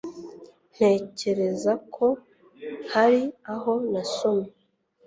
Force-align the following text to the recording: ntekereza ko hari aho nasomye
ntekereza 0.73 1.71
ko 1.95 2.07
hari 2.93 3.21
aho 3.53 3.73
nasomye 3.91 4.51